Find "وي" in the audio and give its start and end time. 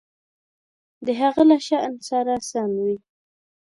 2.83-2.97